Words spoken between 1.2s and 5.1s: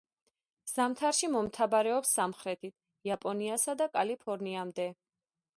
მომთაბარეობს სამხრეთით, იაპონიასა და კალიფორნიამდე.